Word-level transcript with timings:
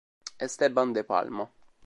Esteban 0.45 0.93
de 0.93 1.03
Palma 1.03 1.47